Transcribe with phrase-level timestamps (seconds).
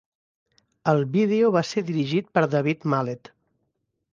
[0.93, 3.35] El vídeo va ser dirigit per David Mallett.